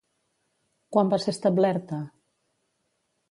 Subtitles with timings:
[0.95, 1.99] Quan va ser establerta?